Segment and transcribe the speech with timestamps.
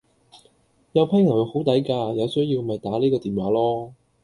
[0.93, 3.91] 有批牛肉好抵架，有需要咪打呢個電話囉